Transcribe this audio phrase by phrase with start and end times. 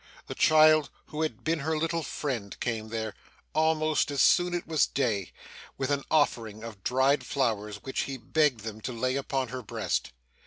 [0.25, 3.13] The child who had been her little friend came there,
[3.53, 5.31] almost as soon as it was day,
[5.77, 10.11] with an offering of dried flowers which he begged them to lay upon her breast.